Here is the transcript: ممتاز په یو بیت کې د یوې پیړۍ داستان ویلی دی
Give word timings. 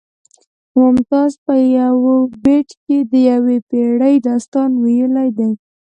ممتاز 0.79 1.31
په 1.45 1.53
یو 1.79 1.95
بیت 2.43 2.69
کې 2.83 2.97
د 3.11 3.13
یوې 3.31 3.57
پیړۍ 3.69 4.15
داستان 4.27 4.69
ویلی 4.83 5.29
دی 5.37 5.51